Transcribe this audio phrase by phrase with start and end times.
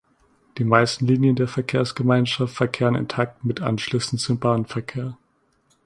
[0.57, 5.15] Die meisten Linien der Verkehrsgemeinschaft verkehren in Takten mit Anschlüssen zum Bahnverkehr.